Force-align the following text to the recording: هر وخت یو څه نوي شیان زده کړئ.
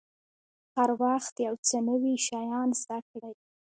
هر 0.75 0.89
وخت 1.01 1.33
یو 1.47 1.55
څه 1.67 1.77
نوي 1.89 2.15
شیان 2.25 2.69
زده 2.81 2.99
کړئ. 3.09 3.33